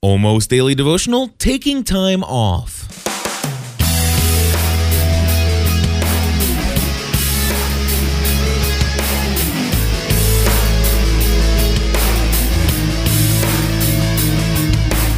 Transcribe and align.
Almost 0.00 0.48
Daily 0.48 0.76
Devotional 0.76 1.26
Taking 1.38 1.82
Time 1.82 2.22
Off. 2.22 2.86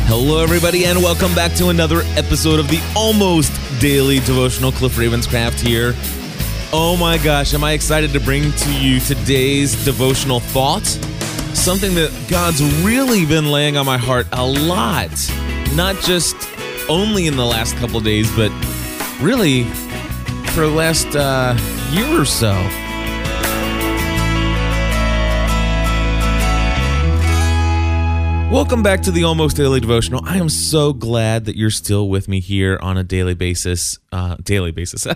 Hello, 0.07 0.43
everybody, 0.43 0.87
and 0.87 1.03
welcome 1.03 1.35
back 1.35 1.53
to 1.57 1.69
another 1.69 2.01
episode 2.17 2.59
of 2.59 2.69
the 2.69 2.81
Almost 2.97 3.53
Daily 3.83 4.21
Devotional. 4.21 4.73
Cliff 4.73 4.97
Ravenscraft 4.97 5.61
here. 5.61 5.93
Oh 6.73 6.97
my 6.99 7.19
gosh, 7.19 7.53
am 7.53 7.63
I 7.65 7.73
excited 7.73 8.15
to 8.15 8.21
bring 8.21 8.51
to 8.51 8.73
you 8.81 8.99
today's 9.01 9.85
devotional 9.85 10.41
thought? 10.41 10.99
Something 11.61 11.95
that 11.97 12.11
God's 12.31 12.63
really 12.83 13.27
been 13.27 13.51
laying 13.51 13.77
on 13.77 13.85
my 13.85 13.99
heart 13.99 14.27
a 14.33 14.47
lot. 14.47 15.11
Not 15.75 15.95
just 15.97 16.35
only 16.89 17.27
in 17.27 17.37
the 17.37 17.45
last 17.45 17.77
couple 17.77 18.01
days, 18.01 18.35
but 18.35 18.51
really 19.21 19.65
for 20.55 20.63
the 20.63 20.73
last 20.75 21.15
uh, 21.15 21.55
year 21.93 22.19
or 22.19 22.25
so. 22.25 22.53
Welcome 28.51 28.83
back 28.83 29.03
to 29.03 29.11
the 29.11 29.25
Almost 29.25 29.59
Daily 29.59 29.81
Devotional. 29.81 30.23
I 30.25 30.39
am 30.39 30.49
so 30.49 30.95
glad 30.95 31.45
that 31.45 31.57
you're 31.57 31.69
still 31.69 32.09
with 32.09 32.27
me 32.27 32.41
here 32.41 32.79
on 32.81 32.97
a 32.97 33.05
daily 33.05 33.35
basis. 33.35 33.99
Uh, 34.11 34.37
daily 34.43 34.71
basis. 34.71 35.07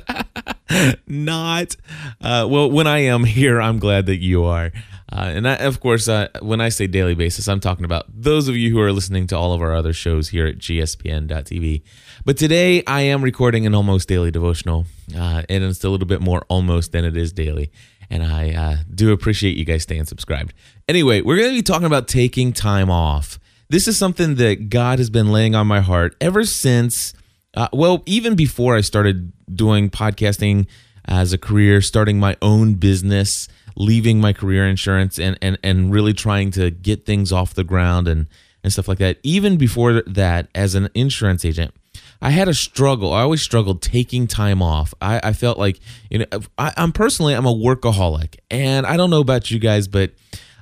Not. 1.06 1.76
Uh, 2.20 2.46
well, 2.50 2.70
when 2.70 2.86
I 2.86 2.98
am 2.98 3.24
here, 3.24 3.62
I'm 3.62 3.78
glad 3.78 4.04
that 4.06 4.18
you 4.18 4.44
are. 4.44 4.72
Uh, 5.14 5.30
and 5.32 5.48
I, 5.48 5.54
of 5.56 5.78
course, 5.78 6.08
uh, 6.08 6.28
when 6.40 6.60
I 6.60 6.70
say 6.70 6.88
daily 6.88 7.14
basis, 7.14 7.46
I'm 7.46 7.60
talking 7.60 7.84
about 7.84 8.06
those 8.08 8.48
of 8.48 8.56
you 8.56 8.70
who 8.70 8.80
are 8.80 8.92
listening 8.92 9.28
to 9.28 9.36
all 9.36 9.52
of 9.52 9.62
our 9.62 9.72
other 9.72 9.92
shows 9.92 10.30
here 10.30 10.46
at 10.46 10.58
gspn.tv. 10.58 11.82
But 12.24 12.36
today 12.36 12.82
I 12.86 13.02
am 13.02 13.22
recording 13.22 13.64
an 13.64 13.76
almost 13.76 14.08
daily 14.08 14.32
devotional, 14.32 14.86
uh, 15.16 15.44
and 15.48 15.62
it's 15.62 15.84
a 15.84 15.88
little 15.88 16.08
bit 16.08 16.20
more 16.20 16.44
almost 16.48 16.90
than 16.90 17.04
it 17.04 17.16
is 17.16 17.32
daily. 17.32 17.70
And 18.10 18.24
I 18.24 18.50
uh, 18.50 18.76
do 18.92 19.12
appreciate 19.12 19.56
you 19.56 19.64
guys 19.64 19.84
staying 19.84 20.06
subscribed. 20.06 20.52
Anyway, 20.88 21.20
we're 21.20 21.36
going 21.36 21.50
to 21.50 21.56
be 21.56 21.62
talking 21.62 21.86
about 21.86 22.08
taking 22.08 22.52
time 22.52 22.90
off. 22.90 23.38
This 23.70 23.86
is 23.86 23.96
something 23.96 24.34
that 24.36 24.68
God 24.68 24.98
has 24.98 25.10
been 25.10 25.30
laying 25.30 25.54
on 25.54 25.68
my 25.68 25.80
heart 25.80 26.16
ever 26.20 26.44
since, 26.44 27.14
uh, 27.54 27.68
well, 27.72 28.02
even 28.06 28.34
before 28.34 28.76
I 28.76 28.80
started 28.80 29.32
doing 29.54 29.90
podcasting 29.90 30.66
as 31.04 31.32
a 31.32 31.38
career, 31.38 31.80
starting 31.80 32.18
my 32.18 32.36
own 32.42 32.74
business, 32.74 33.48
leaving 33.76 34.20
my 34.20 34.32
career 34.32 34.66
insurance, 34.66 35.18
and, 35.18 35.38
and, 35.42 35.58
and 35.62 35.92
really 35.92 36.12
trying 36.12 36.50
to 36.52 36.70
get 36.70 37.06
things 37.06 37.32
off 37.32 37.54
the 37.54 37.64
ground 37.64 38.08
and, 38.08 38.26
and 38.62 38.72
stuff 38.72 38.88
like 38.88 38.98
that. 38.98 39.18
Even 39.22 39.56
before 39.56 40.02
that, 40.02 40.48
as 40.54 40.74
an 40.74 40.88
insurance 40.94 41.44
agent, 41.44 41.74
I 42.22 42.30
had 42.30 42.48
a 42.48 42.54
struggle. 42.54 43.12
I 43.12 43.22
always 43.22 43.42
struggled 43.42 43.82
taking 43.82 44.26
time 44.26 44.62
off. 44.62 44.94
I, 45.00 45.20
I 45.22 45.32
felt 45.32 45.58
like, 45.58 45.78
you 46.10 46.20
know, 46.20 46.26
I, 46.56 46.72
I'm 46.76 46.92
personally, 46.92 47.34
I'm 47.34 47.46
a 47.46 47.54
workaholic. 47.54 48.36
And 48.50 48.86
I 48.86 48.96
don't 48.96 49.10
know 49.10 49.20
about 49.20 49.50
you 49.50 49.58
guys, 49.58 49.88
but 49.88 50.12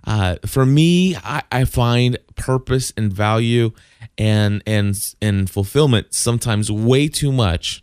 uh, 0.04 0.36
for 0.44 0.66
me, 0.66 1.14
I, 1.16 1.42
I 1.52 1.64
find 1.64 2.18
purpose 2.34 2.92
and 2.96 3.12
value 3.12 3.70
and 4.18 4.62
and 4.66 4.94
and 5.22 5.48
fulfillment 5.48 6.12
sometimes 6.12 6.70
way 6.70 7.08
too 7.08 7.30
much 7.30 7.82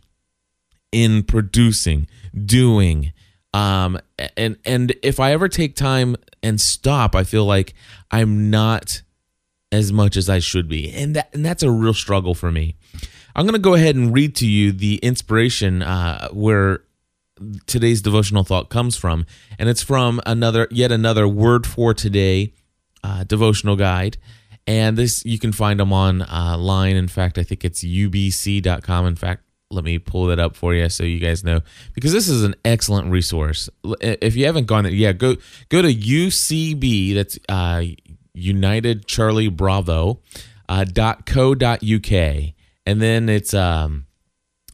in 0.92 1.22
producing, 1.22 2.06
doing, 2.44 3.12
um, 3.52 3.98
and 4.36 4.56
and 4.64 4.94
if 5.02 5.18
I 5.18 5.32
ever 5.32 5.48
take 5.48 5.74
time 5.74 6.16
and 6.42 6.60
stop, 6.60 7.14
I 7.14 7.24
feel 7.24 7.44
like 7.44 7.74
I'm 8.10 8.50
not 8.50 9.02
as 9.72 9.92
much 9.92 10.16
as 10.16 10.28
I 10.28 10.38
should 10.38 10.68
be, 10.68 10.92
and 10.92 11.16
that 11.16 11.34
and 11.34 11.44
that's 11.44 11.62
a 11.62 11.70
real 11.70 11.94
struggle 11.94 12.34
for 12.34 12.52
me. 12.52 12.76
I'm 13.34 13.44
going 13.44 13.54
to 13.54 13.60
go 13.60 13.74
ahead 13.74 13.96
and 13.96 14.12
read 14.12 14.34
to 14.36 14.46
you 14.46 14.72
the 14.72 14.96
inspiration 14.96 15.82
uh, 15.82 16.28
where 16.32 16.82
today's 17.66 18.02
devotional 18.02 18.44
thought 18.44 18.68
comes 18.68 18.96
from, 18.96 19.26
and 19.58 19.68
it's 19.68 19.82
from 19.82 20.20
another, 20.26 20.68
yet 20.70 20.92
another 20.92 21.26
word 21.26 21.66
for 21.66 21.94
today 21.94 22.52
uh, 23.02 23.24
devotional 23.24 23.76
guide. 23.76 24.16
And 24.66 24.96
this 24.96 25.24
you 25.24 25.38
can 25.38 25.52
find 25.52 25.80
them 25.80 25.92
online. 25.92 26.96
In 26.96 27.08
fact, 27.08 27.38
I 27.38 27.42
think 27.42 27.64
it's 27.64 27.82
ubc.com. 27.82 29.06
In 29.06 29.16
fact, 29.16 29.44
let 29.70 29.84
me 29.84 29.98
pull 29.98 30.26
that 30.26 30.38
up 30.38 30.56
for 30.56 30.74
you 30.74 30.88
so 30.88 31.04
you 31.04 31.20
guys 31.20 31.44
know 31.44 31.60
because 31.94 32.12
this 32.12 32.28
is 32.28 32.42
an 32.42 32.54
excellent 32.64 33.10
resource. 33.10 33.70
If 34.00 34.34
you 34.36 34.46
haven't 34.46 34.66
gone 34.66 34.84
there, 34.84 34.92
yeah, 34.92 35.12
go 35.12 35.36
go 35.68 35.80
to 35.80 35.94
UCB. 35.94 37.14
That's 37.14 37.38
uh, 37.48 37.84
United 38.34 39.06
Charlie 39.06 39.48
Bravo 39.48 40.20
uh, 40.68 40.84
dot 40.84 41.24
co 41.24 41.54
dot 41.54 41.82
uk, 41.84 42.12
and 42.12 43.00
then 43.00 43.28
it's 43.28 43.54
um, 43.54 44.06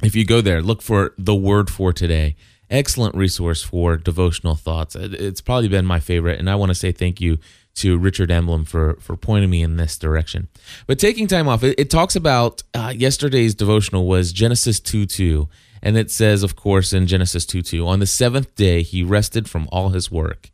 if 0.03 0.17
you 0.17 0.25
go 0.25 0.41
there, 0.41 0.63
look 0.63 0.83
for 0.83 1.15
the 1.19 1.35
word 1.35 1.71
for 1.71 1.93
today. 1.93 2.37
Excellent 2.69 3.15
resource 3.15 3.63
for 3.63 3.97
devotional 3.97 4.57
thoughts. 4.57 4.97
It's 4.97 5.41
probably 5.41 5.69
been 5.69 5.87
my 5.87 6.01
favorite, 6.01 6.41
and 6.41 6.51
I 6.51 6.57
want 6.57 6.71
to 6.71 6.75
say 6.75 6.91
thank 6.91 7.21
you 7.21 7.39
to 7.77 7.99
Richard 7.99 8.31
Emblem 8.31 8.65
for 8.65 8.97
for 9.01 9.17
pointing 9.17 9.51
me 9.51 9.63
in 9.63 9.77
this 9.77 9.97
direction. 9.99 10.49
But 10.87 10.99
taking 10.99 11.27
time 11.27 11.49
off, 11.49 11.63
it, 11.63 11.79
it 11.79 11.91
talks 11.91 12.17
about 12.17 12.63
uh, 12.75 12.93
yesterday's 12.95 13.55
devotional 13.55 14.07
was 14.07 14.33
Genesis 14.33 14.81
2 14.81 15.07
2. 15.07 15.49
And 15.83 15.97
it 15.97 16.11
says, 16.11 16.43
of 16.43 16.57
course, 16.57 16.93
in 16.93 17.07
Genesis 17.07 17.47
2 17.47 17.63
2, 17.63 17.87
on 17.87 18.01
the 18.01 18.07
seventh 18.07 18.55
day 18.57 18.83
he 18.83 19.03
rested 19.03 19.49
from 19.49 19.69
all 19.71 19.91
his 19.91 20.11
work. 20.11 20.51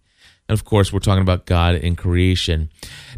And 0.49 0.59
of 0.59 0.65
course, 0.65 0.93
we're 0.93 0.99
talking 0.99 1.22
about 1.22 1.47
God 1.47 1.77
in 1.77 1.97
creation. 1.97 2.71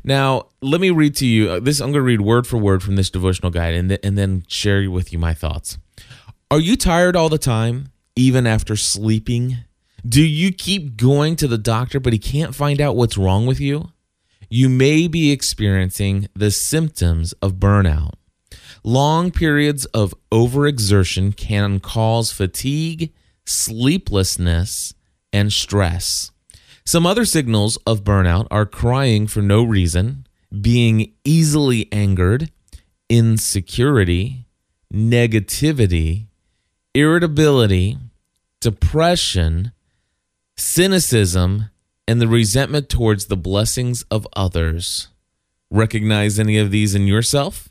Now, 0.05 0.49
let 0.61 0.81
me 0.81 0.91
read 0.91 1.17
to 1.17 1.27
you 1.27 1.51
uh, 1.51 1.61
this. 1.61 1.81
I'm 1.81 1.89
going 1.89 1.95
to 1.95 2.03
read 2.03 2.21
word 2.21 2.47
for 2.47 2.59
word 2.59 2.83
from 2.83 2.97
this 2.97 3.11
devotional 3.11 3.51
guide 3.51 3.75
and, 3.75 3.89
th- 3.89 4.01
and 4.05 4.17
then 4.19 4.45
share 4.47 4.89
with 4.91 5.13
you 5.13 5.19
my 5.19 5.35
thoughts. 5.35 5.79
Are 6.51 6.61
you 6.61 6.77
tired 6.77 7.17
all 7.17 7.31
the 7.31 7.39
time, 7.39 7.89
even 8.15 8.47
after 8.47 8.77
sleeping? 8.77 9.57
Do 10.07 10.23
you 10.23 10.53
keep 10.53 10.97
going 10.97 11.35
to 11.37 11.49
the 11.49 11.59
doctor, 11.59 11.99
but 11.99 12.13
he 12.13 12.19
can't 12.19 12.55
find 12.55 12.81
out 12.81 12.95
what's 12.95 13.17
wrong 13.17 13.47
with 13.47 13.59
you? 13.59 13.91
You 14.55 14.69
may 14.69 15.09
be 15.09 15.33
experiencing 15.33 16.29
the 16.33 16.53
symptoms 16.53 17.33
of 17.43 17.55
burnout. 17.55 18.13
Long 18.85 19.33
periods 19.33 19.85
of 19.87 20.15
overexertion 20.31 21.37
can 21.37 21.81
cause 21.81 22.31
fatigue, 22.31 23.13
sleeplessness, 23.45 24.95
and 25.33 25.53
stress. 25.53 26.31
Some 26.87 27.05
other 27.05 27.25
signals 27.25 27.79
of 27.85 28.05
burnout 28.05 28.47
are 28.49 28.65
crying 28.65 29.27
for 29.27 29.43
no 29.43 29.65
reason, 29.65 30.25
being 30.61 31.15
easily 31.25 31.89
angered, 31.91 32.53
insecurity, 33.09 34.47
negativity, 34.93 36.29
irritability, 36.95 37.99
depression, 38.61 39.73
cynicism, 40.57 41.71
and 42.07 42.21
the 42.21 42.29
resentment 42.29 42.89
towards 42.89 43.27
the 43.27 43.37
blessings 43.37 44.03
of 44.11 44.27
others. 44.35 45.09
Recognize 45.71 46.39
any 46.39 46.59
of 46.59 46.71
these 46.71 46.95
in 46.95 47.07
yourself? 47.07 47.69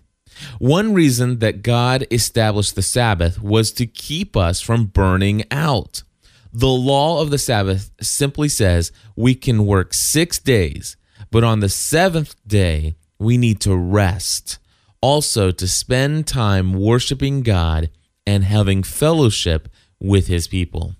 One 0.60 0.94
reason 0.94 1.40
that 1.40 1.62
God 1.64 2.06
established 2.12 2.76
the 2.76 2.82
Sabbath 2.82 3.42
was 3.42 3.72
to 3.74 3.86
keep 3.86 4.36
us 4.36 4.62
from 4.62 4.86
burning 4.86 5.44
out. 5.52 6.04
The 6.52 6.68
law 6.68 7.22
of 7.22 7.30
the 7.30 7.38
Sabbath 7.38 7.92
simply 8.02 8.50
says 8.50 8.92
we 9.16 9.36
can 9.36 9.66
work 9.66 9.94
six 9.94 10.40
days, 10.40 10.98
but 11.32 11.44
on 11.44 11.60
the 11.60 11.70
seventh 11.70 12.36
day, 12.48 12.96
we 13.20 13.38
need 13.38 13.60
to 13.62 13.76
rest. 13.76 14.60
Also, 15.02 15.52
to 15.52 15.68
spend 15.68 16.28
time 16.28 16.74
worshiping 16.74 17.42
God 17.42 17.90
and 18.26 18.44
having 18.44 18.84
fellowship 18.84 19.68
with 20.00 20.28
his 20.28 20.48
people. 20.48 20.96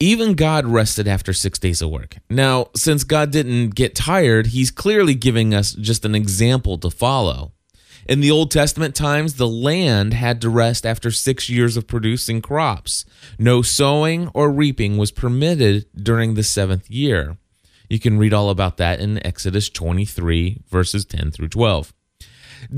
Even 0.00 0.34
God 0.34 0.64
rested 0.64 1.08
after 1.08 1.32
six 1.32 1.58
days 1.58 1.82
of 1.82 1.90
work. 1.90 2.18
Now, 2.30 2.68
since 2.76 3.02
God 3.02 3.32
didn't 3.32 3.74
get 3.74 3.96
tired, 3.96 4.48
he's 4.48 4.70
clearly 4.70 5.14
giving 5.14 5.52
us 5.52 5.72
just 5.72 6.04
an 6.04 6.14
example 6.14 6.78
to 6.78 6.90
follow. 6.90 7.50
In 8.08 8.20
the 8.20 8.30
Old 8.30 8.52
Testament 8.52 8.94
times, 8.94 9.34
the 9.34 9.48
land 9.48 10.14
had 10.14 10.40
to 10.42 10.48
rest 10.48 10.86
after 10.86 11.10
six 11.10 11.50
years 11.50 11.76
of 11.76 11.88
producing 11.88 12.40
crops. 12.40 13.04
No 13.40 13.60
sowing 13.60 14.28
or 14.34 14.52
reaping 14.52 14.98
was 14.98 15.10
permitted 15.10 15.86
during 16.00 16.34
the 16.34 16.44
seventh 16.44 16.88
year. 16.88 17.36
You 17.90 17.98
can 17.98 18.18
read 18.18 18.32
all 18.32 18.50
about 18.50 18.76
that 18.76 19.00
in 19.00 19.24
Exodus 19.26 19.68
23, 19.68 20.62
verses 20.68 21.06
10 21.06 21.32
through 21.32 21.48
12. 21.48 21.92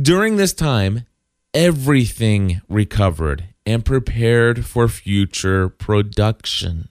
During 0.01 0.37
this 0.37 0.55
time, 0.55 1.05
everything 1.53 2.63
recovered 2.67 3.45
and 3.67 3.85
prepared 3.85 4.65
for 4.65 4.89
future 4.89 5.69
production. 5.69 6.89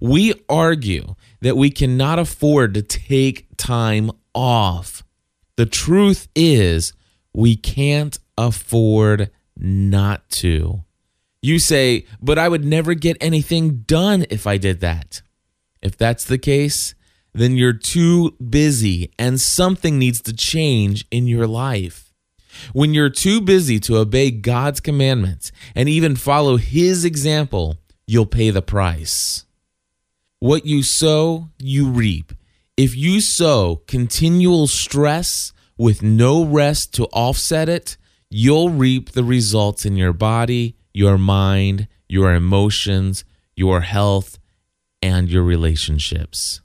We 0.00 0.34
argue 0.48 1.14
that 1.40 1.56
we 1.56 1.70
cannot 1.70 2.18
afford 2.18 2.74
to 2.74 2.82
take 2.82 3.48
time 3.56 4.10
off. 4.34 5.04
The 5.56 5.66
truth 5.66 6.28
is, 6.34 6.92
we 7.32 7.56
can't 7.56 8.18
afford 8.36 9.30
not 9.56 10.28
to. 10.30 10.84
You 11.42 11.58
say, 11.58 12.06
but 12.20 12.38
I 12.38 12.48
would 12.48 12.64
never 12.64 12.94
get 12.94 13.16
anything 13.20 13.80
done 13.80 14.26
if 14.30 14.46
I 14.46 14.56
did 14.56 14.80
that. 14.80 15.22
If 15.82 15.96
that's 15.96 16.24
the 16.24 16.38
case, 16.38 16.94
then 17.32 17.56
you're 17.56 17.72
too 17.72 18.32
busy 18.32 19.12
and 19.18 19.40
something 19.40 19.98
needs 19.98 20.20
to 20.22 20.32
change 20.32 21.06
in 21.10 21.26
your 21.26 21.46
life. 21.46 22.12
When 22.72 22.92
you're 22.92 23.10
too 23.10 23.40
busy 23.40 23.78
to 23.80 23.98
obey 23.98 24.30
God's 24.32 24.80
commandments 24.80 25.52
and 25.74 25.88
even 25.88 26.16
follow 26.16 26.56
His 26.56 27.04
example, 27.04 27.76
you'll 28.06 28.26
pay 28.26 28.50
the 28.50 28.62
price. 28.62 29.44
What 30.40 30.64
you 30.64 30.84
sow, 30.84 31.48
you 31.58 31.88
reap. 31.88 32.32
If 32.76 32.94
you 32.96 33.20
sow 33.20 33.82
continual 33.88 34.68
stress 34.68 35.52
with 35.76 36.00
no 36.00 36.44
rest 36.44 36.94
to 36.94 37.06
offset 37.06 37.68
it, 37.68 37.96
you'll 38.30 38.70
reap 38.70 39.12
the 39.12 39.24
results 39.24 39.84
in 39.84 39.96
your 39.96 40.12
body, 40.12 40.76
your 40.94 41.18
mind, 41.18 41.88
your 42.08 42.32
emotions, 42.32 43.24
your 43.56 43.80
health, 43.80 44.38
and 45.02 45.28
your 45.28 45.42
relationships. 45.42 46.60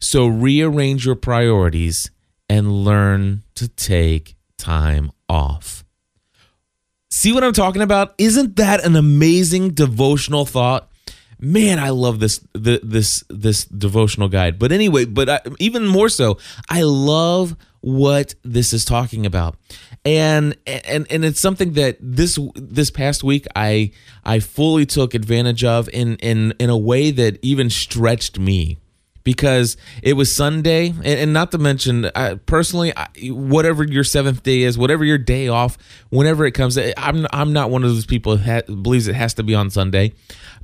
So 0.00 0.26
rearrange 0.26 1.04
your 1.04 1.14
priorities 1.14 2.10
and 2.48 2.84
learn 2.84 3.42
to 3.54 3.68
take 3.68 4.34
time 4.56 5.12
off. 5.28 5.84
See 7.10 7.32
what 7.32 7.44
I'm 7.44 7.52
talking 7.52 7.82
about? 7.82 8.14
Isn't 8.16 8.56
that 8.56 8.82
an 8.82 8.96
amazing 8.96 9.70
devotional 9.70 10.46
thought? 10.46 10.89
Man, 11.42 11.78
I 11.78 11.88
love 11.88 12.20
this 12.20 12.40
the, 12.52 12.80
this 12.82 13.24
this 13.30 13.64
devotional 13.64 14.28
guide. 14.28 14.58
But 14.58 14.72
anyway, 14.72 15.06
but 15.06 15.28
I, 15.28 15.40
even 15.58 15.86
more 15.86 16.10
so, 16.10 16.38
I 16.68 16.82
love 16.82 17.56
what 17.80 18.34
this 18.42 18.72
is 18.74 18.84
talking 18.84 19.24
about. 19.24 19.56
And 20.04 20.56
and 20.66 21.06
and 21.10 21.24
it's 21.24 21.40
something 21.40 21.72
that 21.74 21.96
this 22.00 22.38
this 22.54 22.90
past 22.90 23.24
week 23.24 23.46
I 23.56 23.92
I 24.24 24.40
fully 24.40 24.84
took 24.84 25.14
advantage 25.14 25.64
of 25.64 25.88
in 25.90 26.16
in 26.16 26.52
in 26.58 26.68
a 26.68 26.76
way 26.76 27.10
that 27.10 27.38
even 27.42 27.70
stretched 27.70 28.38
me 28.38 28.78
because 29.30 29.76
it 30.02 30.14
was 30.14 30.34
Sunday, 30.34 30.88
and, 30.88 31.06
and 31.06 31.32
not 31.32 31.52
to 31.52 31.58
mention, 31.58 32.06
uh, 32.06 32.34
personally, 32.46 32.92
I, 32.96 33.06
whatever 33.28 33.84
your 33.84 34.02
seventh 34.02 34.42
day 34.42 34.62
is, 34.62 34.76
whatever 34.76 35.04
your 35.04 35.18
day 35.18 35.46
off, 35.46 35.78
whenever 36.08 36.44
it 36.46 36.50
comes, 36.50 36.76
I'm 36.96 37.28
I'm 37.32 37.52
not 37.52 37.70
one 37.70 37.84
of 37.84 37.90
those 37.90 38.06
people 38.06 38.36
that 38.38 38.66
believes 38.66 39.06
it 39.06 39.14
has 39.14 39.34
to 39.34 39.44
be 39.44 39.54
on 39.54 39.70
Sunday. 39.70 40.14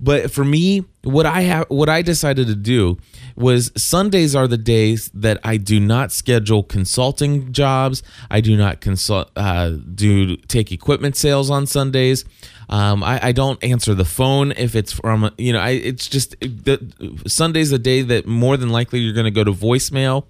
But 0.00 0.32
for 0.32 0.44
me, 0.44 0.84
what 1.06 1.24
I 1.24 1.42
have, 1.42 1.66
what 1.68 1.88
I 1.88 2.02
decided 2.02 2.48
to 2.48 2.56
do 2.56 2.98
was 3.36 3.70
Sundays 3.76 4.34
are 4.34 4.48
the 4.48 4.58
days 4.58 5.10
that 5.14 5.38
I 5.44 5.56
do 5.56 5.78
not 5.78 6.10
schedule 6.10 6.62
consulting 6.64 7.52
jobs. 7.52 8.02
I 8.30 8.40
do 8.40 8.56
not 8.56 8.80
consult, 8.80 9.30
uh, 9.36 9.70
do 9.94 10.36
take 10.36 10.72
equipment 10.72 11.16
sales 11.16 11.48
on 11.48 11.66
Sundays. 11.66 12.24
Um, 12.68 13.04
I, 13.04 13.28
I, 13.28 13.32
don't 13.32 13.62
answer 13.62 13.94
the 13.94 14.04
phone 14.04 14.50
if 14.50 14.74
it's 14.74 14.92
from 14.92 15.30
you 15.38 15.52
know. 15.52 15.60
I 15.60 15.70
it's 15.70 16.08
just 16.08 16.38
the 16.40 17.22
Sunday's 17.28 17.70
the 17.70 17.78
day 17.78 18.02
that 18.02 18.26
more 18.26 18.56
than 18.56 18.70
likely 18.70 18.98
you're 18.98 19.14
going 19.14 19.26
to 19.26 19.30
go 19.30 19.44
to 19.44 19.52
voicemail. 19.52 20.24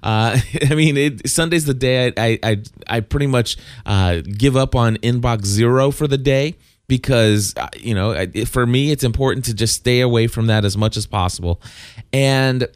Uh, 0.00 0.38
I 0.70 0.74
mean, 0.76 0.96
it, 0.96 1.28
Sunday's 1.28 1.64
the 1.64 1.74
day 1.74 2.12
I 2.16 2.38
I 2.44 2.62
I, 2.86 3.00
pretty 3.00 3.26
much 3.26 3.56
uh, 3.86 4.20
give 4.20 4.56
up 4.56 4.76
on 4.76 4.98
inbox 4.98 5.46
zero 5.46 5.90
for 5.90 6.06
the 6.06 6.18
day 6.18 6.54
because 6.90 7.54
uh, 7.56 7.68
you 7.78 7.94
know 7.94 8.26
for 8.44 8.66
me 8.66 8.90
it's 8.90 9.04
important 9.04 9.46
to 9.46 9.54
just 9.54 9.76
stay 9.76 10.00
away 10.00 10.26
from 10.26 10.48
that 10.48 10.66
as 10.66 10.76
much 10.76 10.98
as 10.98 11.06
possible. 11.06 11.62
And 12.12 12.66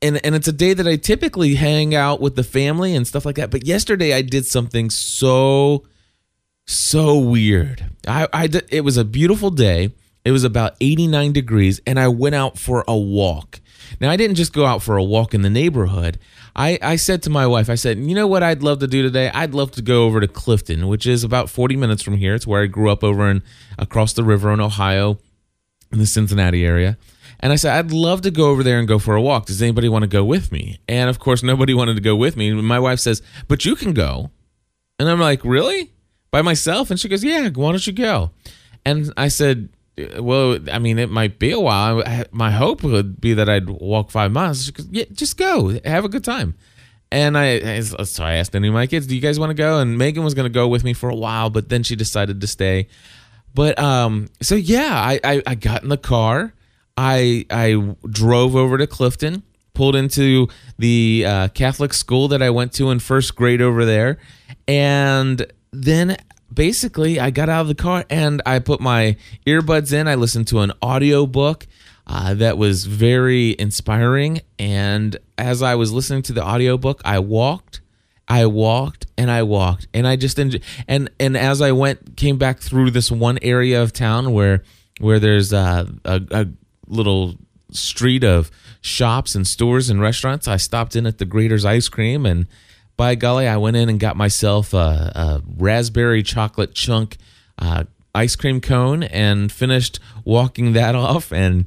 and 0.00 0.24
and 0.24 0.34
it's 0.34 0.48
a 0.48 0.52
day 0.52 0.72
that 0.72 0.86
I 0.86 0.96
typically 0.96 1.56
hang 1.56 1.94
out 1.94 2.20
with 2.20 2.36
the 2.36 2.44
family 2.44 2.94
and 2.94 3.06
stuff 3.06 3.26
like 3.26 3.36
that. 3.36 3.50
But 3.50 3.66
yesterday 3.66 4.14
I 4.14 4.22
did 4.22 4.46
something 4.46 4.88
so 4.88 5.84
so 6.66 7.18
weird. 7.18 7.84
I 8.06 8.28
I 8.32 8.48
it 8.70 8.82
was 8.82 8.96
a 8.96 9.04
beautiful 9.04 9.50
day. 9.50 9.92
It 10.24 10.30
was 10.30 10.44
about 10.44 10.76
89 10.80 11.32
degrees 11.32 11.80
and 11.86 12.00
I 12.00 12.08
went 12.08 12.34
out 12.34 12.58
for 12.58 12.84
a 12.88 12.96
walk 12.96 13.60
now 14.00 14.10
I 14.10 14.16
didn't 14.16 14.36
just 14.36 14.52
go 14.52 14.66
out 14.66 14.82
for 14.82 14.96
a 14.96 15.04
walk 15.04 15.34
in 15.34 15.42
the 15.42 15.50
neighborhood 15.50 16.18
I, 16.56 16.78
I 16.80 16.96
said 16.96 17.22
to 17.24 17.30
my 17.30 17.46
wife, 17.46 17.68
I 17.68 17.74
said, 17.74 17.98
you 17.98 18.14
know 18.14 18.26
what 18.26 18.42
I'd 18.42 18.62
love 18.62 18.78
to 18.78 18.86
do 18.86 19.02
today? 19.02 19.30
I'd 19.34 19.52
love 19.52 19.72
to 19.72 19.82
go 19.82 20.04
over 20.04 20.20
to 20.20 20.26
Clifton, 20.26 20.88
which 20.88 21.06
is 21.06 21.22
about 21.22 21.50
40 21.50 21.76
minutes 21.76 22.02
from 22.02 22.16
here. 22.16 22.34
It's 22.34 22.46
where 22.46 22.62
I 22.62 22.66
grew 22.66 22.90
up 22.90 23.04
over 23.04 23.30
in 23.30 23.42
across 23.78 24.14
the 24.14 24.24
river 24.24 24.50
in 24.50 24.60
Ohio, 24.60 25.18
in 25.92 25.98
the 25.98 26.06
Cincinnati 26.06 26.64
area. 26.64 26.96
And 27.40 27.52
I 27.52 27.56
said, 27.56 27.76
I'd 27.76 27.92
love 27.92 28.22
to 28.22 28.30
go 28.30 28.48
over 28.48 28.62
there 28.62 28.78
and 28.78 28.88
go 28.88 28.98
for 28.98 29.14
a 29.14 29.20
walk. 29.20 29.44
Does 29.44 29.60
anybody 29.60 29.90
want 29.90 30.04
to 30.04 30.08
go 30.08 30.24
with 30.24 30.50
me? 30.50 30.80
And 30.88 31.10
of 31.10 31.18
course, 31.18 31.42
nobody 31.42 31.74
wanted 31.80 31.96
to 31.96 32.00
go 32.00 32.16
with 32.16 32.38
me. 32.38 32.48
And 32.48 32.66
my 32.66 32.80
wife 32.80 33.00
says, 33.00 33.20
but 33.48 33.66
you 33.66 33.76
can 33.76 33.92
go. 33.92 34.30
And 34.98 35.10
I'm 35.10 35.20
like, 35.20 35.44
really? 35.44 35.92
By 36.30 36.40
myself? 36.40 36.90
And 36.90 36.98
she 36.98 37.10
goes, 37.10 37.22
yeah, 37.22 37.50
why 37.50 37.70
don't 37.70 37.86
you 37.86 37.92
go? 37.92 38.30
And 38.86 39.12
I 39.18 39.28
said, 39.28 39.68
well, 40.18 40.58
I 40.70 40.78
mean, 40.78 40.98
it 40.98 41.10
might 41.10 41.38
be 41.38 41.52
a 41.52 41.60
while. 41.60 42.02
My 42.30 42.50
hope 42.50 42.82
would 42.82 43.20
be 43.20 43.34
that 43.34 43.48
I'd 43.48 43.68
walk 43.68 44.10
five 44.10 44.32
miles. 44.32 44.70
Yeah, 44.90 45.04
just 45.12 45.36
go, 45.36 45.78
have 45.84 46.04
a 46.04 46.08
good 46.08 46.24
time. 46.24 46.54
And 47.10 47.38
I, 47.38 47.80
so 47.80 48.24
I 48.24 48.34
asked 48.34 48.56
any 48.56 48.68
of 48.68 48.74
my 48.74 48.86
kids, 48.86 49.06
"Do 49.06 49.14
you 49.14 49.20
guys 49.20 49.38
want 49.38 49.50
to 49.50 49.54
go?" 49.54 49.78
And 49.78 49.96
Megan 49.96 50.24
was 50.24 50.34
going 50.34 50.44
to 50.44 50.52
go 50.52 50.66
with 50.66 50.82
me 50.82 50.92
for 50.92 51.08
a 51.08 51.14
while, 51.14 51.50
but 51.50 51.68
then 51.68 51.82
she 51.82 51.94
decided 51.94 52.40
to 52.40 52.46
stay. 52.46 52.88
But 53.54 53.78
um, 53.78 54.28
so 54.42 54.54
yeah, 54.54 54.92
I, 54.92 55.20
I, 55.24 55.42
I 55.46 55.54
got 55.54 55.82
in 55.82 55.88
the 55.88 55.96
car. 55.96 56.52
I 56.96 57.46
I 57.48 57.94
drove 58.10 58.56
over 58.56 58.76
to 58.76 58.86
Clifton, 58.86 59.44
pulled 59.72 59.94
into 59.94 60.48
the 60.78 61.24
uh, 61.26 61.48
Catholic 61.48 61.94
school 61.94 62.28
that 62.28 62.42
I 62.42 62.50
went 62.50 62.72
to 62.74 62.90
in 62.90 62.98
first 62.98 63.36
grade 63.36 63.62
over 63.62 63.84
there, 63.84 64.18
and 64.66 65.46
then 65.72 66.16
basically 66.52 67.18
I 67.20 67.30
got 67.30 67.48
out 67.48 67.62
of 67.62 67.68
the 67.68 67.74
car 67.74 68.04
and 68.10 68.42
I 68.46 68.58
put 68.58 68.80
my 68.80 69.16
earbuds 69.46 69.92
in. 69.92 70.08
I 70.08 70.14
listened 70.14 70.48
to 70.48 70.60
an 70.60 70.72
audio 70.82 71.26
book 71.26 71.66
uh, 72.06 72.34
that 72.34 72.56
was 72.56 72.86
very 72.86 73.56
inspiring. 73.58 74.40
And 74.58 75.16
as 75.38 75.62
I 75.62 75.74
was 75.74 75.92
listening 75.92 76.22
to 76.22 76.32
the 76.32 76.44
audiobook, 76.44 77.00
I 77.04 77.18
walked, 77.18 77.80
I 78.28 78.46
walked, 78.46 79.06
and 79.18 79.30
I 79.30 79.42
walked, 79.42 79.88
and 79.94 80.06
I 80.06 80.16
just. 80.16 80.38
And 80.38 80.60
and 80.88 81.36
as 81.36 81.60
I 81.60 81.72
went, 81.72 82.16
came 82.16 82.38
back 82.38 82.60
through 82.60 82.90
this 82.90 83.10
one 83.10 83.38
area 83.42 83.82
of 83.82 83.92
town 83.92 84.32
where 84.32 84.62
where 84.98 85.18
there's 85.18 85.52
a, 85.52 85.86
a, 86.04 86.22
a 86.30 86.46
little 86.86 87.36
street 87.70 88.24
of 88.24 88.50
shops 88.80 89.34
and 89.34 89.46
stores 89.46 89.90
and 89.90 90.00
restaurants. 90.00 90.48
I 90.48 90.56
stopped 90.56 90.96
in 90.96 91.06
at 91.06 91.18
the 91.18 91.26
Graeter's 91.26 91.64
Ice 91.64 91.88
Cream 91.88 92.24
and 92.24 92.46
by 92.96 93.14
golly, 93.14 93.46
I 93.46 93.56
went 93.56 93.76
in 93.76 93.88
and 93.88 94.00
got 94.00 94.16
myself 94.16 94.72
a, 94.72 95.12
a 95.14 95.42
raspberry 95.56 96.22
chocolate 96.22 96.74
chunk 96.74 97.16
uh, 97.58 97.84
ice 98.14 98.36
cream 98.36 98.60
cone 98.60 99.02
and 99.02 99.52
finished 99.52 100.00
walking 100.24 100.72
that 100.72 100.94
off 100.94 101.32
and 101.32 101.66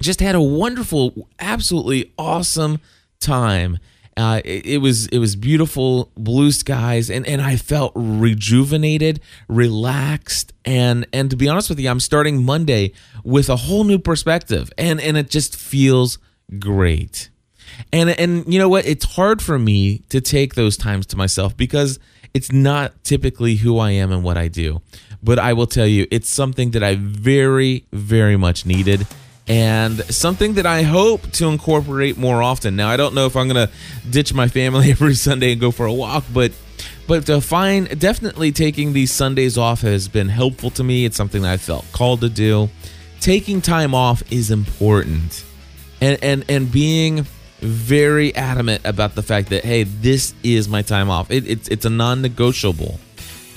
just 0.00 0.20
had 0.20 0.34
a 0.34 0.42
wonderful, 0.42 1.28
absolutely 1.38 2.12
awesome 2.18 2.80
time. 3.20 3.78
Uh, 4.16 4.40
it, 4.44 4.64
it, 4.64 4.78
was 4.78 5.08
it 5.08 5.18
was 5.18 5.34
beautiful 5.34 6.12
blue 6.16 6.52
skies 6.52 7.10
and, 7.10 7.26
and 7.26 7.42
I 7.42 7.56
felt 7.56 7.90
rejuvenated, 7.96 9.20
relaxed, 9.48 10.52
and 10.64 11.04
and 11.12 11.30
to 11.30 11.36
be 11.36 11.48
honest 11.48 11.68
with 11.68 11.80
you, 11.80 11.90
I'm 11.90 11.98
starting 11.98 12.44
Monday 12.44 12.92
with 13.24 13.48
a 13.48 13.56
whole 13.56 13.82
new 13.82 13.98
perspective, 13.98 14.70
and 14.78 15.00
and 15.00 15.16
it 15.16 15.30
just 15.30 15.56
feels 15.56 16.18
great. 16.60 17.30
And 17.92 18.10
and 18.10 18.52
you 18.52 18.58
know 18.58 18.68
what? 18.68 18.86
It's 18.86 19.04
hard 19.04 19.42
for 19.42 19.58
me 19.58 19.98
to 20.08 20.20
take 20.20 20.54
those 20.54 20.76
times 20.76 21.06
to 21.06 21.16
myself 21.16 21.56
because 21.56 21.98
it's 22.32 22.50
not 22.52 22.92
typically 23.04 23.56
who 23.56 23.78
I 23.78 23.92
am 23.92 24.12
and 24.12 24.22
what 24.22 24.36
I 24.36 24.48
do. 24.48 24.82
But 25.22 25.38
I 25.38 25.52
will 25.54 25.66
tell 25.66 25.86
you, 25.86 26.06
it's 26.10 26.28
something 26.28 26.72
that 26.72 26.82
I 26.82 26.96
very 26.96 27.86
very 27.92 28.36
much 28.36 28.66
needed 28.66 29.06
and 29.46 30.02
something 30.06 30.54
that 30.54 30.66
I 30.66 30.82
hope 30.82 31.30
to 31.32 31.48
incorporate 31.48 32.16
more 32.16 32.42
often. 32.42 32.76
Now, 32.76 32.88
I 32.88 32.96
don't 32.96 33.14
know 33.14 33.26
if 33.26 33.36
I'm 33.36 33.48
going 33.48 33.68
to 33.68 33.72
ditch 34.08 34.32
my 34.32 34.48
family 34.48 34.90
every 34.90 35.14
Sunday 35.14 35.52
and 35.52 35.60
go 35.60 35.70
for 35.70 35.86
a 35.86 35.92
walk, 35.92 36.24
but 36.32 36.52
but 37.06 37.26
to 37.26 37.40
find 37.42 37.98
definitely 37.98 38.50
taking 38.50 38.94
these 38.94 39.12
Sundays 39.12 39.58
off 39.58 39.82
has 39.82 40.08
been 40.08 40.28
helpful 40.28 40.70
to 40.70 40.82
me. 40.82 41.04
It's 41.04 41.16
something 41.16 41.42
that 41.42 41.52
I 41.52 41.56
felt 41.58 41.84
called 41.92 42.22
to 42.22 42.30
do. 42.30 42.70
Taking 43.20 43.60
time 43.60 43.94
off 43.94 44.22
is 44.32 44.50
important. 44.50 45.44
And 46.00 46.18
and 46.22 46.44
and 46.48 46.72
being 46.72 47.26
very 47.64 48.34
adamant 48.34 48.82
about 48.84 49.14
the 49.14 49.22
fact 49.22 49.48
that 49.48 49.64
hey, 49.64 49.84
this 49.84 50.34
is 50.42 50.68
my 50.68 50.82
time 50.82 51.10
off. 51.10 51.30
It, 51.30 51.48
it's 51.48 51.68
it's 51.68 51.84
a 51.84 51.90
non-negotiable, 51.90 53.00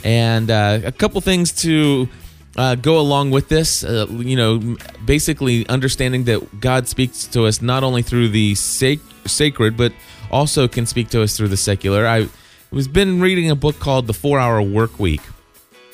and 0.04 0.50
uh, 0.50 0.80
a 0.86 0.92
couple 0.92 1.20
things 1.22 1.52
to 1.64 2.08
uh, 2.56 2.76
go 2.76 3.00
along 3.00 3.32
with 3.32 3.50
this. 3.50 3.84
Uh, 3.84 4.08
you 4.10 4.36
know, 4.36 4.78
basically 5.06 5.68
understanding 5.68 6.24
that 6.26 6.60
God 6.60 6.88
speaks 6.88 7.26
to 7.28 7.46
us 7.46 7.62
not 7.62 7.84
only 7.84 8.02
through 8.02 8.30
the 8.30 8.56
sac- 8.56 9.00
sacred, 9.26 9.78
but 9.78 9.94
also 10.32 10.68
can 10.68 10.86
speak 10.86 11.10
to 11.10 11.22
us 11.22 11.38
through 11.38 11.50
the 11.50 11.58
secular. 11.58 12.08
I 12.08 12.28
was 12.72 12.88
been 12.88 13.22
reading 13.22 13.50
a 13.50 13.56
book 13.56 13.80
called 13.80 14.08
The 14.08 14.14
Four 14.14 14.40
Hour 14.40 14.62
Work 14.62 15.00
Week 15.00 15.22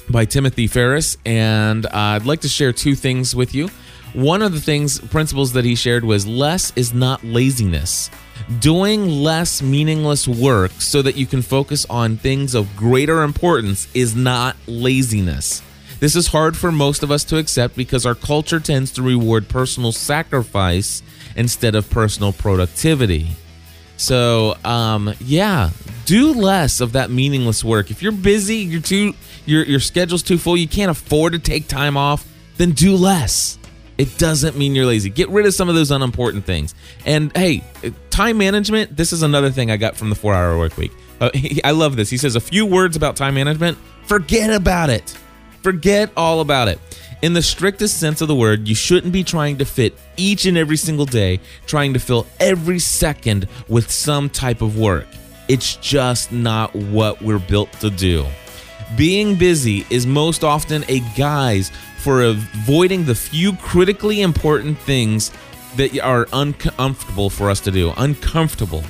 by 0.10 0.26
Timothy 0.26 0.68
Ferriss, 0.68 1.18
and 1.26 1.86
I'd 1.88 2.26
like 2.26 2.42
to 2.42 2.50
share 2.50 2.74
two 2.74 2.96
things 2.96 3.36
with 3.36 3.54
you. 3.56 3.70
One 4.14 4.44
of 4.44 4.54
the 4.54 4.62
things, 4.62 5.00
principles 5.00 5.54
that 5.54 5.66
he 5.66 5.74
shared 5.74 6.06
was 6.06 6.28
less 6.28 6.72
is 6.76 6.94
not 6.94 7.24
laziness. 7.24 8.12
Doing 8.60 9.08
less 9.08 9.62
meaningless 9.62 10.28
work 10.28 10.72
so 10.74 11.02
that 11.02 11.16
you 11.16 11.26
can 11.26 11.42
focus 11.42 11.86
on 11.90 12.18
things 12.18 12.54
of 12.54 12.76
greater 12.76 13.24
importance 13.24 13.88
is 13.96 14.16
not 14.16 14.56
laziness. 14.68 15.64
This 16.00 16.16
is 16.16 16.28
hard 16.28 16.56
for 16.56 16.72
most 16.72 17.02
of 17.02 17.12
us 17.12 17.24
to 17.26 17.38
accept 17.38 17.76
because 17.76 18.06
our 18.06 18.14
culture 18.14 18.60
tends 18.60 18.92
to 18.92 19.02
reward 19.02 19.48
personal 19.48 19.92
sacrifice 19.92 21.02
instead 21.36 21.74
of 21.74 21.90
personal 21.90 22.34
productivity. 22.34 23.30
So, 23.98 24.58
um, 24.66 25.14
yeah, 25.22 25.70
do 26.06 26.34
less 26.34 26.82
of 26.82 26.92
that 26.92 27.10
meaningless 27.10 27.64
work. 27.64 27.90
If 27.90 28.04
you're 28.04 28.12
busy, 28.12 28.58
you're 28.58 28.82
too 28.82 29.14
your 29.46 29.64
your 29.64 29.80
schedule's 29.80 30.24
too 30.24 30.38
full, 30.38 30.58
you 30.58 30.68
can't 30.68 30.92
afford 30.92 31.34
to 31.34 31.40
take 31.40 31.68
time 31.68 31.96
off, 31.98 32.28
then 32.58 32.72
do 32.72 32.96
less. 32.96 33.58
It 33.98 34.18
doesn't 34.18 34.58
mean 34.58 34.76
you're 34.76 34.86
lazy. 34.86 35.10
Get 35.10 35.30
rid 35.30 35.46
of 35.46 35.54
some 35.54 35.70
of 35.70 35.76
those 35.76 35.92
unimportant 35.92 36.46
things. 36.46 36.74
And 37.06 37.36
hey, 37.36 37.64
time 38.10 38.38
management, 38.38 38.96
this 38.96 39.14
is 39.14 39.22
another 39.22 39.52
thing 39.52 39.70
I 39.70 39.78
got 39.78 39.96
from 39.96 40.10
the 40.10 40.16
4-hour 40.16 40.58
work 40.58 40.78
week. 40.78 40.92
Uh, 41.20 41.30
he, 41.34 41.64
I 41.64 41.72
love 41.72 41.96
this. 41.96 42.10
He 42.10 42.18
says 42.18 42.36
a 42.36 42.42
few 42.42 42.66
words 42.66 42.96
about 42.96 43.16
time 43.16 43.36
management, 43.36 43.78
forget 44.06 44.50
about 44.50 44.90
it. 44.90 45.18
Forget 45.62 46.12
all 46.18 46.42
about 46.42 46.68
it. 46.68 46.80
In 47.22 47.32
the 47.32 47.42
strictest 47.42 48.02
sense 48.02 48.20
of 48.20 48.28
the 48.28 48.36
word, 48.36 48.68
you 48.68 48.76
shouldn't 48.76 49.14
be 49.14 49.24
trying 49.24 49.58
to 49.60 49.66
fit 49.66 49.98
each 50.18 50.46
and 50.46 50.58
every 50.58 50.76
single 50.76 51.06
day, 51.06 51.40
trying 51.66 51.94
to 51.94 52.00
fill 52.00 52.28
every 52.38 52.80
second 52.80 53.48
with 53.70 53.90
some 53.90 54.30
type 54.30 54.62
of 54.62 54.78
work. 54.78 55.08
It's 55.48 55.78
just 55.78 56.34
not 56.34 56.76
what 56.76 57.22
we're 57.22 57.40
built 57.40 57.72
to 57.80 57.90
do. 57.90 58.26
Being 58.96 59.36
busy 59.36 59.86
is 59.90 60.06
most 60.06 60.44
often 60.44 60.84
a 60.88 61.00
guise 61.16 61.72
for 61.98 62.24
avoiding 62.24 63.06
the 63.06 63.16
few 63.16 63.56
critically 63.58 64.22
important 64.22 64.78
things 64.78 65.32
that 65.78 65.98
are 66.00 66.28
uncomfortable 66.34 67.30
for 67.30 67.50
us 67.50 67.60
to 67.62 67.72
do. 67.72 67.94
Uncomfortable 67.98 68.84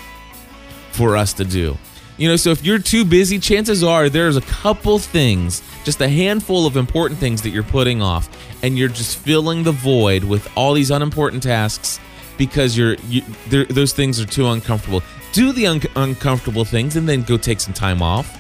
for 0.92 1.16
us 1.16 1.34
to 1.34 1.46
do. 1.46 1.78
You 2.18 2.30
know, 2.30 2.36
so 2.36 2.52
if 2.52 2.64
you're 2.64 2.80
too 2.80 3.06
busy, 3.06 3.40
chances 3.40 3.84
are 3.84 4.08
there's 4.10 4.38
a 4.38 4.42
couple 4.42 5.00
things, 5.00 5.64
just 5.84 6.00
a 6.02 6.08
handful 6.08 6.68
of 6.68 6.78
important 6.78 7.20
things 7.20 7.42
that 7.42 7.50
you're 7.50 7.64
putting 7.64 8.02
off, 8.02 8.30
and 8.62 8.78
you're 8.78 8.90
just 8.90 9.18
filling 9.18 9.64
the 9.64 9.72
void 9.72 10.24
with 10.24 10.48
all 10.56 10.74
these 10.74 10.92
unimportant 10.92 11.42
tasks 11.42 12.00
because 12.38 12.78
you're 12.78 12.96
you, 13.08 13.24
those 13.50 13.94
things 13.94 14.20
are 14.20 14.26
too 14.26 14.48
uncomfortable. 14.48 15.02
Do 15.32 15.52
the 15.52 15.66
un- 15.68 15.82
uncomfortable 15.96 16.66
things 16.66 16.96
and 16.96 17.10
then 17.10 17.24
go 17.24 17.38
take 17.38 17.60
some 17.60 17.74
time 17.74 18.02
off. 18.02 18.40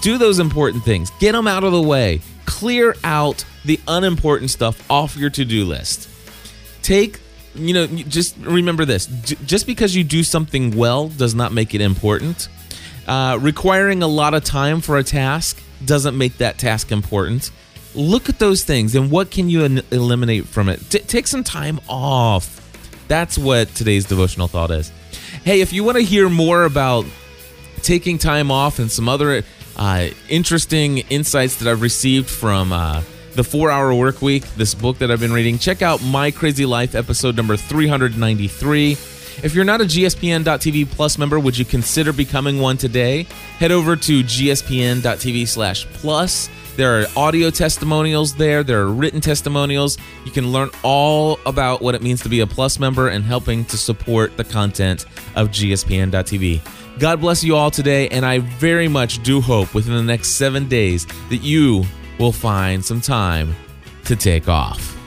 Do 0.00 0.18
those 0.18 0.38
important 0.38 0.84
things. 0.84 1.10
Get 1.18 1.32
them 1.32 1.46
out 1.46 1.64
of 1.64 1.72
the 1.72 1.82
way. 1.82 2.20
Clear 2.46 2.96
out 3.04 3.44
the 3.64 3.78
unimportant 3.86 4.50
stuff 4.50 4.88
off 4.90 5.16
your 5.16 5.30
to-do 5.30 5.64
list. 5.64 6.08
Take 6.82 7.20
you 7.54 7.74
know, 7.74 7.86
just 7.86 8.36
remember 8.38 8.84
this. 8.84 9.06
Just 9.44 9.66
because 9.66 9.96
you 9.96 10.04
do 10.04 10.22
something 10.22 10.76
well 10.76 11.08
does 11.08 11.34
not 11.34 11.52
make 11.52 11.74
it 11.74 11.80
important 11.80 12.48
uh, 13.10 13.36
requiring 13.40 14.04
a 14.04 14.06
lot 14.06 14.34
of 14.34 14.44
time 14.44 14.80
for 14.80 14.96
a 14.96 15.02
task 15.02 15.60
doesn't 15.84 16.16
make 16.16 16.38
that 16.38 16.58
task 16.58 16.92
important. 16.92 17.50
Look 17.94 18.28
at 18.28 18.38
those 18.38 18.62
things 18.62 18.94
and 18.94 19.10
what 19.10 19.32
can 19.32 19.50
you 19.50 19.64
en- 19.64 19.82
eliminate 19.90 20.46
from 20.46 20.68
it. 20.68 20.78
T- 20.90 21.00
take 21.00 21.26
some 21.26 21.42
time 21.42 21.80
off. 21.88 22.56
That's 23.08 23.36
what 23.36 23.68
today's 23.74 24.04
devotional 24.04 24.46
thought 24.46 24.70
is. 24.70 24.92
Hey, 25.44 25.60
if 25.60 25.72
you 25.72 25.82
want 25.82 25.96
to 25.96 26.04
hear 26.04 26.28
more 26.28 26.64
about 26.64 27.04
taking 27.82 28.16
time 28.16 28.52
off 28.52 28.78
and 28.78 28.88
some 28.88 29.08
other 29.08 29.42
interesting 30.28 30.98
insights 31.08 31.56
that 31.56 31.68
I've 31.68 31.80
received 31.80 32.28
from 32.28 32.72
uh, 32.72 33.02
the 33.34 33.44
Four 33.44 33.70
Hour 33.70 33.94
Work 33.94 34.20
Week, 34.20 34.44
this 34.54 34.74
book 34.74 34.98
that 34.98 35.10
I've 35.10 35.20
been 35.20 35.32
reading, 35.32 35.58
check 35.58 35.80
out 35.80 36.02
My 36.02 36.30
Crazy 36.30 36.66
Life, 36.66 36.94
episode 36.94 37.34
number 37.34 37.56
393. 37.56 38.92
If 39.42 39.54
you're 39.54 39.64
not 39.64 39.80
a 39.80 39.84
GSPN.TV 39.84 40.90
Plus 40.90 41.16
member, 41.16 41.40
would 41.40 41.56
you 41.56 41.64
consider 41.64 42.12
becoming 42.12 42.60
one 42.60 42.76
today? 42.76 43.22
Head 43.58 43.72
over 43.72 43.96
to 43.96 44.22
gspn.tv 44.22 45.48
slash 45.48 45.86
plus. 45.86 46.50
There 46.76 47.00
are 47.00 47.06
audio 47.16 47.48
testimonials 47.50 48.34
there, 48.34 48.62
there 48.62 48.80
are 48.80 48.92
written 48.92 49.20
testimonials. 49.20 49.96
You 50.26 50.30
can 50.30 50.52
learn 50.52 50.68
all 50.82 51.38
about 51.46 51.80
what 51.80 51.94
it 51.94 52.02
means 52.02 52.22
to 52.22 52.28
be 52.28 52.40
a 52.40 52.46
Plus 52.46 52.78
member 52.78 53.08
and 53.08 53.24
helping 53.24 53.64
to 53.66 53.78
support 53.78 54.36
the 54.36 54.44
content 54.44 55.06
of 55.36 55.48
GSPN.tv. 55.48 56.79
God 57.00 57.18
bless 57.18 57.42
you 57.42 57.56
all 57.56 57.70
today, 57.70 58.10
and 58.10 58.26
I 58.26 58.40
very 58.40 58.86
much 58.86 59.22
do 59.22 59.40
hope 59.40 59.72
within 59.72 59.94
the 59.94 60.02
next 60.02 60.32
seven 60.32 60.68
days 60.68 61.06
that 61.30 61.38
you 61.38 61.84
will 62.18 62.30
find 62.30 62.84
some 62.84 63.00
time 63.00 63.56
to 64.04 64.14
take 64.14 64.48
off. 64.48 64.99